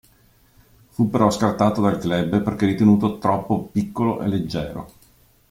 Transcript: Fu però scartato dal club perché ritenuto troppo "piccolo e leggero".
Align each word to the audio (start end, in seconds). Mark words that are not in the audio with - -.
Fu 0.89 1.11
però 1.11 1.29
scartato 1.29 1.79
dal 1.79 1.99
club 1.99 2.41
perché 2.41 2.65
ritenuto 2.65 3.19
troppo 3.19 3.65
"piccolo 3.67 4.23
e 4.23 4.27
leggero". 4.29 4.91